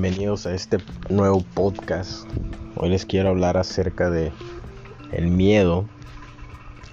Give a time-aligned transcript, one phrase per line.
[0.00, 0.78] Bienvenidos a este
[1.10, 2.26] nuevo podcast.
[2.74, 4.32] Hoy les quiero hablar acerca de
[5.12, 5.84] el miedo,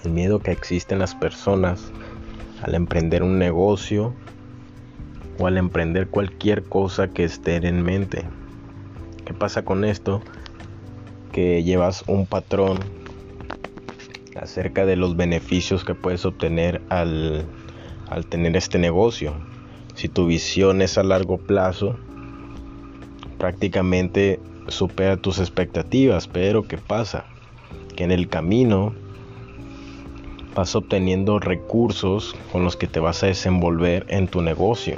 [0.04, 1.94] el miedo que existe en las personas
[2.64, 4.14] al emprender un negocio
[5.40, 8.26] o al emprender cualquier cosa que esté en mente.
[9.24, 10.22] ¿Qué pasa con esto?
[11.32, 12.78] Que llevas un patrón
[14.36, 17.46] acerca de los beneficios que puedes obtener al,
[18.10, 19.34] al tener este negocio.
[19.96, 21.98] Si tu visión es a largo plazo,
[23.38, 27.26] prácticamente supera tus expectativas, pero ¿qué pasa?
[27.96, 28.94] Que en el camino
[30.56, 34.98] vas obteniendo recursos con los que te vas a desenvolver en tu negocio,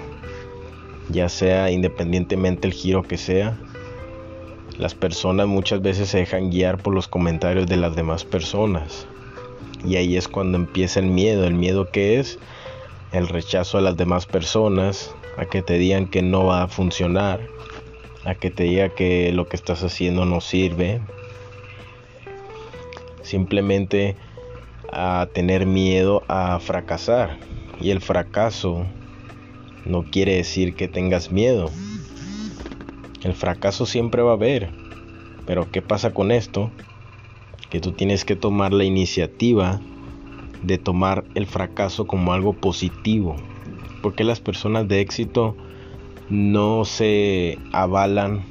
[1.09, 3.57] ya sea independientemente el giro que sea.
[4.77, 9.05] Las personas muchas veces se dejan guiar por los comentarios de las demás personas.
[9.85, 11.45] Y ahí es cuando empieza el miedo.
[11.45, 12.39] El miedo que es
[13.11, 17.41] el rechazo a las demás personas, a que te digan que no va a funcionar,
[18.29, 21.01] a que te diga que lo que estás haciendo no sirve.
[23.23, 24.15] Simplemente
[24.91, 27.39] a tener miedo a fracasar.
[27.81, 28.85] Y el fracaso
[29.85, 31.71] no quiere decir que tengas miedo.
[33.23, 34.69] El fracaso siempre va a haber.
[35.47, 36.69] Pero ¿qué pasa con esto?
[37.71, 39.81] Que tú tienes que tomar la iniciativa
[40.61, 43.37] de tomar el fracaso como algo positivo.
[44.03, 45.55] Porque las personas de éxito
[46.29, 48.43] no se avalan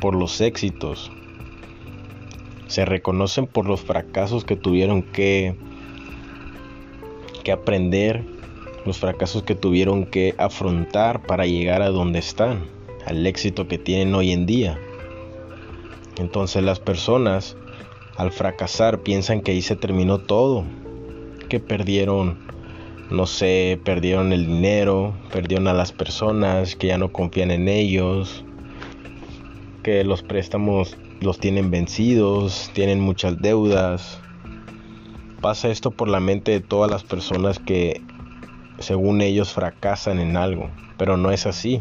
[0.00, 1.10] por los éxitos.
[2.66, 5.54] Se reconocen por los fracasos que tuvieron que,
[7.44, 8.24] que aprender,
[8.84, 12.64] los fracasos que tuvieron que afrontar para llegar a donde están,
[13.06, 14.78] al éxito que tienen hoy en día.
[16.18, 17.56] Entonces las personas
[18.16, 20.64] al fracasar piensan que ahí se terminó todo,
[21.48, 22.49] que perdieron
[23.10, 28.44] no sé, perdieron el dinero, perdieron a las personas, que ya no confían en ellos,
[29.82, 34.20] que los préstamos los tienen vencidos, tienen muchas deudas.
[35.40, 38.00] Pasa esto por la mente de todas las personas que
[38.78, 41.80] según ellos fracasan en algo, pero no es así.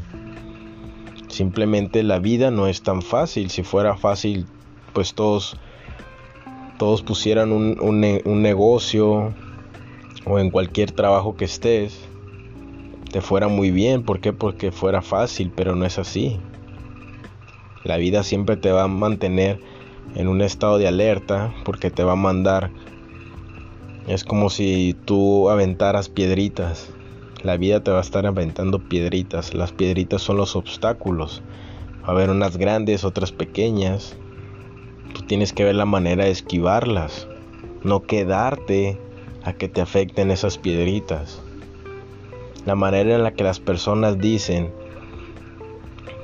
[1.28, 3.51] Simplemente la vida no es tan fácil.
[3.51, 4.47] Si fuera fácil,
[4.94, 5.57] pues todos,
[6.78, 9.34] todos pusieran un, un, un negocio,
[10.25, 12.00] o en cualquier trabajo que estés,
[13.12, 14.03] te fuera muy bien.
[14.03, 14.34] ¿Por qué?
[14.34, 16.40] Porque fuera fácil, pero no es así.
[17.84, 19.59] La vida siempre te va a mantener
[20.16, 22.72] en un estado de alerta porque te va a mandar.
[24.07, 26.91] Es como si tú aventaras piedritas.
[27.44, 29.53] La vida te va a estar aventando piedritas.
[29.53, 31.41] Las piedritas son los obstáculos.
[32.03, 34.18] Va a haber unas grandes, otras pequeñas.
[35.13, 37.28] Tú tienes que ver la manera de esquivarlas.
[37.84, 39.00] No quedarte
[39.54, 41.42] que te afecten esas piedritas.
[42.66, 44.72] La manera en la que las personas dicen,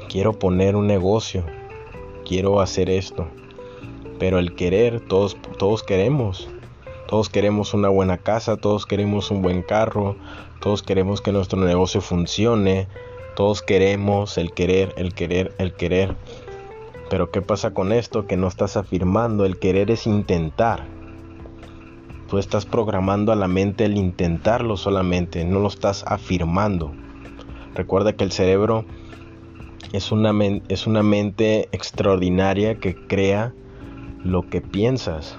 [0.09, 1.43] quiero poner un negocio,
[2.25, 3.27] quiero hacer esto.
[4.19, 6.49] Pero el querer, todos, todos queremos.
[7.07, 10.15] Todos queremos una buena casa, todos queremos un buen carro,
[10.59, 12.87] todos queremos que nuestro negocio funcione,
[13.35, 16.15] todos queremos el querer, el querer, el querer.
[17.09, 18.25] Pero ¿qué pasa con esto?
[18.25, 20.94] Que no estás afirmando, el querer es intentar.
[22.27, 26.91] Tú estás programando a la mente el intentarlo solamente, no lo estás afirmando.
[27.75, 28.85] Recuerda que el cerebro
[29.93, 30.33] es una,
[30.67, 33.53] es una mente extraordinaria que crea
[34.23, 35.37] lo que piensas.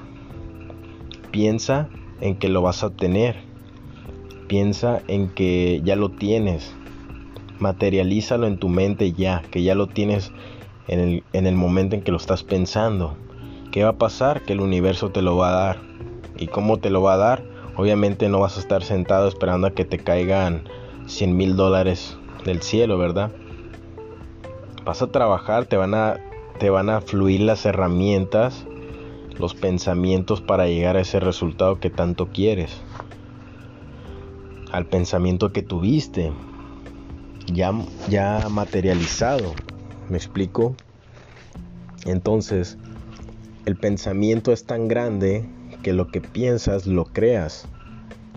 [1.32, 1.88] Piensa
[2.20, 3.36] en que lo vas a obtener.
[4.46, 6.72] Piensa en que ya lo tienes.
[7.58, 10.30] Materialízalo en tu mente ya, que ya lo tienes
[10.86, 13.16] en el, en el momento en que lo estás pensando.
[13.72, 14.42] ¿Qué va a pasar?
[14.42, 15.80] Que el universo te lo va a dar
[16.38, 17.44] ¿Y cómo te lo va a dar?
[17.76, 20.64] Obviamente no vas a estar sentado esperando a que te caigan
[21.06, 23.32] 100 mil dólares del cielo, ¿verdad?
[24.84, 26.20] Vas a trabajar, te van a,
[26.58, 28.66] te van a fluir las herramientas,
[29.38, 32.80] los pensamientos para llegar a ese resultado que tanto quieres.
[34.72, 36.32] Al pensamiento que tuviste,
[37.52, 37.72] ya,
[38.08, 39.52] ya materializado.
[40.08, 40.76] ¿Me explico?
[42.04, 42.78] Entonces,
[43.64, 45.48] el pensamiento es tan grande
[45.86, 47.68] que lo que piensas lo creas.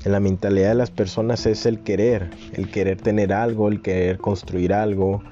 [0.05, 4.19] En la mentalidad de las personas es el querer, el querer tener algo, el querer
[4.19, 5.23] construir algo,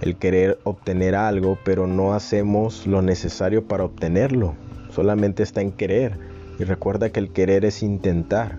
[0.00, 4.54] el querer obtener algo, pero no hacemos lo necesario para obtenerlo.
[4.94, 6.18] Solamente está en querer.
[6.58, 8.56] Y recuerda que el querer es intentar.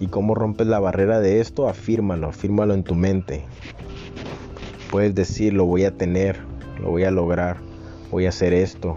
[0.00, 1.68] ¿Y cómo rompes la barrera de esto?
[1.68, 3.44] Afírmalo, afírmalo en tu mente.
[4.90, 6.40] Puedes decir, lo voy a tener,
[6.80, 7.58] lo voy a lograr,
[8.10, 8.96] voy a hacer esto,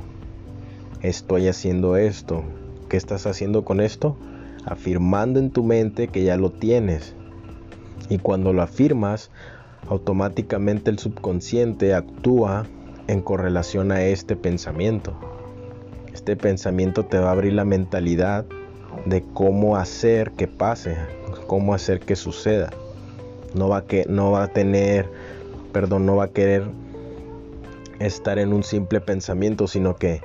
[1.03, 2.43] estoy haciendo esto,
[2.89, 4.17] ¿Qué estás haciendo con esto?
[4.65, 7.13] Afirmando en tu mente que ya lo tienes.
[8.09, 9.29] Y cuando lo afirmas,
[9.87, 12.65] automáticamente el subconsciente actúa
[13.05, 15.13] en correlación a este pensamiento.
[16.11, 18.45] Este pensamiento te va a abrir la mentalidad
[19.05, 20.97] de cómo hacer que pase,
[21.45, 22.71] cómo hacer que suceda.
[23.53, 25.07] No va, que, no va a tener,
[25.71, 26.63] perdón, no va a querer
[27.99, 30.21] estar en un simple pensamiento, sino que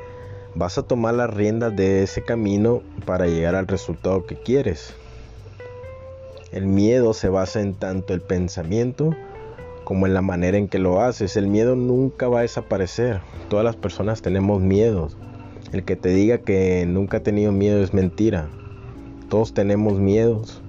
[0.54, 4.94] vas a tomar las riendas de ese camino para llegar al resultado que quieres.
[6.52, 9.10] El miedo se basa en tanto el pensamiento
[9.82, 11.36] como en la manera en que lo haces.
[11.36, 13.20] El miedo nunca va a desaparecer.
[13.48, 15.16] Todas las personas tenemos miedos.
[15.72, 18.48] El que te diga que nunca ha tenido miedo es mentira.
[19.28, 20.62] Todos tenemos miedos.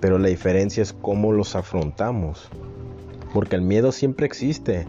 [0.00, 2.48] Pero la diferencia es cómo los afrontamos.
[3.34, 4.86] Porque el miedo siempre existe.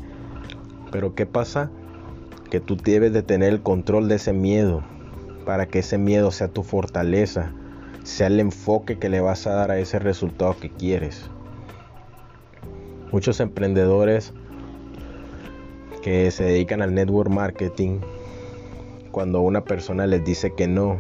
[0.92, 1.70] Pero ¿qué pasa?
[2.50, 4.84] Que tú debes de tener el control de ese miedo.
[5.46, 7.54] Para que ese miedo sea tu fortaleza
[8.10, 11.30] sea el enfoque que le vas a dar a ese resultado que quieres.
[13.12, 14.34] Muchos emprendedores
[16.02, 18.00] que se dedican al network marketing,
[19.12, 20.98] cuando una persona les dice que no,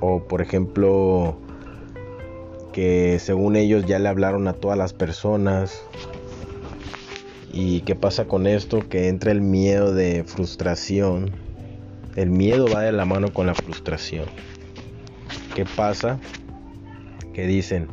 [0.00, 1.36] o por ejemplo,
[2.72, 5.82] que según ellos ya le hablaron a todas las personas,
[7.52, 8.88] ¿Y qué pasa con esto?
[8.88, 11.32] Que entra el miedo de frustración.
[12.14, 14.26] El miedo va de la mano con la frustración.
[15.54, 16.18] ¿Qué pasa?
[17.34, 17.88] Que dicen,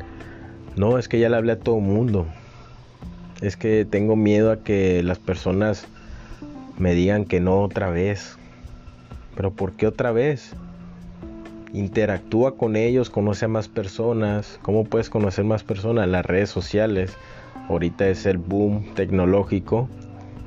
[0.76, 2.26] no, es que ya le hablé a todo mundo.
[3.40, 5.86] Es que tengo miedo a que las personas
[6.78, 8.38] me digan que no otra vez.
[9.34, 10.52] Pero ¿por qué otra vez?
[11.72, 14.60] Interactúa con ellos, conoce a más personas.
[14.62, 16.08] ¿Cómo puedes conocer más personas?
[16.08, 17.16] Las redes sociales.
[17.68, 19.88] Ahorita es el boom tecnológico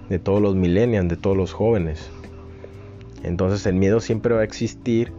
[0.09, 2.09] de todos los millennials, de todos los jóvenes.
[3.23, 5.13] Entonces el miedo siempre va a existir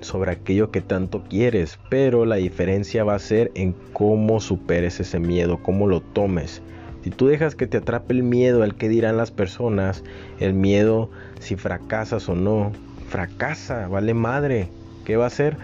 [0.00, 5.18] sobre aquello que tanto quieres, pero la diferencia va a ser en cómo superes ese
[5.18, 6.60] miedo, cómo lo tomes.
[7.02, 10.04] Si tú dejas que te atrape el miedo al que dirán las personas,
[10.40, 11.10] el miedo
[11.40, 12.72] si fracasas o no,
[13.08, 14.68] fracasa, vale madre.
[15.04, 15.56] ¿Qué va a ser?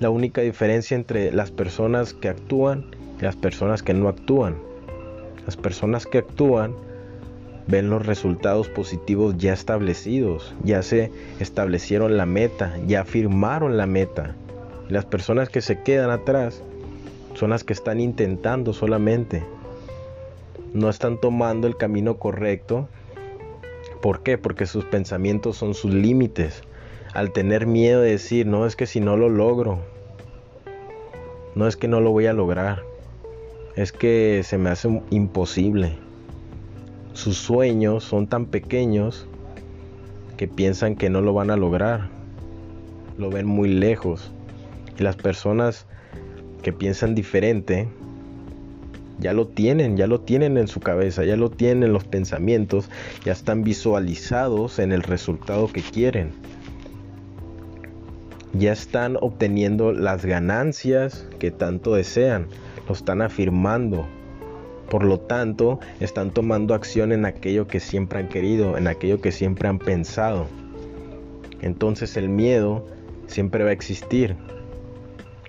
[0.00, 2.86] La única diferencia entre las personas que actúan
[3.24, 4.58] las personas que no actúan.
[5.46, 6.74] Las personas que actúan
[7.66, 11.10] ven los resultados positivos ya establecidos, ya se
[11.40, 14.34] establecieron la meta, ya firmaron la meta.
[14.90, 16.62] Las personas que se quedan atrás
[17.32, 19.42] son las que están intentando solamente.
[20.74, 22.90] No están tomando el camino correcto.
[24.02, 24.36] ¿Por qué?
[24.36, 26.62] Porque sus pensamientos son sus límites.
[27.14, 29.78] Al tener miedo de decir, no es que si no lo logro,
[31.54, 32.82] no es que no lo voy a lograr,
[33.76, 35.96] es que se me hace imposible
[37.14, 39.26] sus sueños son tan pequeños
[40.36, 42.08] que piensan que no lo van a lograr.
[43.16, 44.32] Lo ven muy lejos.
[44.98, 45.86] Y las personas
[46.62, 47.88] que piensan diferente
[49.20, 52.90] ya lo tienen, ya lo tienen en su cabeza, ya lo tienen en los pensamientos,
[53.24, 56.32] ya están visualizados en el resultado que quieren.
[58.54, 62.48] Ya están obteniendo las ganancias que tanto desean,
[62.86, 64.06] lo están afirmando,
[64.90, 69.32] por lo tanto, están tomando acción en aquello que siempre han querido, en aquello que
[69.32, 70.46] siempre han pensado.
[71.62, 72.86] Entonces el miedo
[73.26, 74.36] siempre va a existir.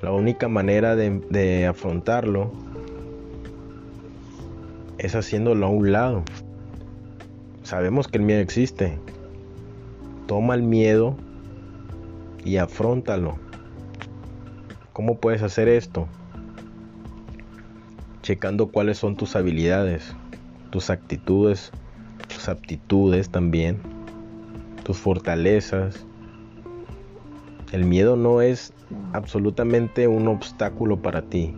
[0.01, 2.51] La única manera de, afrontarlo
[4.97, 6.23] es haciéndolo a un lado.
[7.63, 8.97] Sabemos que el miedo existe.
[10.27, 11.17] Toma el miedo
[12.43, 13.37] y afrontalo.
[14.93, 16.07] ¿Cómo puedes hacer esto?
[18.25, 20.15] Checando cuáles son tus habilidades,
[20.71, 21.71] tus actitudes,
[22.27, 23.77] tus aptitudes también,
[24.83, 26.07] tus fortalezas.
[27.71, 28.73] El miedo no es
[29.13, 31.53] absolutamente un obstáculo para ti,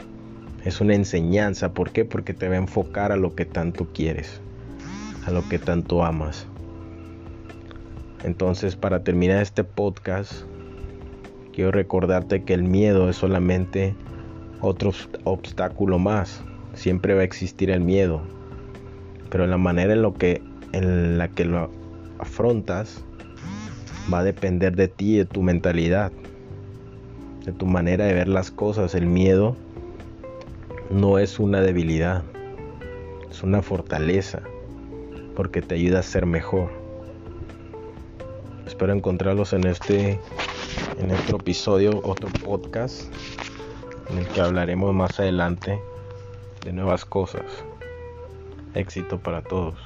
[0.65, 1.73] es una enseñanza.
[1.73, 2.03] ¿Por qué?
[2.03, 4.41] Porque te va a enfocar a lo que tanto quieres,
[5.25, 6.47] a lo que tanto amas.
[8.25, 10.33] Entonces, para terminar este podcast,
[11.53, 13.95] quiero recordarte que el miedo es solamente
[14.59, 14.91] otro
[15.23, 16.43] obstáculo más
[16.77, 18.21] siempre va a existir el miedo,
[19.29, 20.41] pero la manera en, lo que,
[20.71, 21.69] en la que lo
[22.19, 23.03] afrontas
[24.11, 26.11] va a depender de ti, de tu mentalidad,
[27.45, 28.95] de tu manera de ver las cosas.
[28.95, 29.57] El miedo
[30.89, 32.23] no es una debilidad,
[33.29, 34.41] es una fortaleza,
[35.35, 36.69] porque te ayuda a ser mejor.
[38.65, 40.19] Espero encontrarlos en este
[40.99, 43.11] en otro episodio, otro podcast
[44.09, 45.79] en el que hablaremos más adelante
[46.67, 47.45] de nuevas cosas.
[48.73, 49.79] Éxito para todos.